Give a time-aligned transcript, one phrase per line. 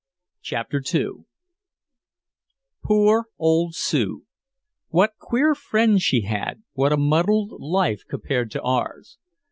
[0.41, 1.25] CHAPTER II
[2.83, 4.25] Poor old Sue.
[4.87, 9.19] What queer friends she had, what a muddled life compared to ours.